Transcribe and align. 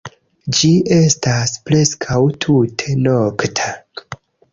Ĝi 0.59 0.69
estas 0.95 1.53
preskaŭ 1.67 2.17
tute 2.45 2.97
nokta. 3.09 3.69